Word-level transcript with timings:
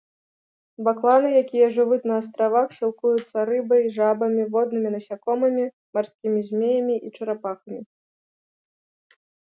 Бакланы, 0.85 1.29
якія 1.41 1.65
жывуць 1.75 1.99
на 2.11 2.15
астравах, 2.21 2.67
сілкуюцца 2.79 3.37
рыбай, 3.51 3.83
жабамі, 3.97 4.43
воднымі 4.55 4.89
насякомымі, 4.95 5.65
марскімі 5.99 6.39
змеямі 6.49 6.95
і 7.09 7.13
чарапахамі. 7.19 7.81